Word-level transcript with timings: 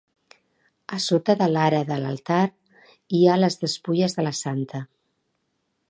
A 0.97 0.97
sota 1.07 1.35
de 1.41 1.49
l'ara 1.51 1.81
de 1.91 1.99
l'altar, 2.05 2.39
hi 3.19 3.23
ha 3.35 3.39
les 3.43 3.59
despulles 3.67 4.17
de 4.19 4.27
la 4.31 4.37
Santa. 4.43 4.87